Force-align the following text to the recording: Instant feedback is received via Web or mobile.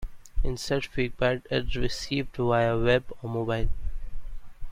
Instant 0.43 0.87
feedback 0.87 1.43
is 1.51 1.75
received 1.75 2.35
via 2.35 2.75
Web 2.75 3.15
or 3.21 3.29
mobile. 3.29 3.69